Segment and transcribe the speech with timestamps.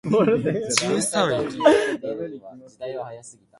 [0.01, 0.09] 十
[0.99, 1.61] 三駅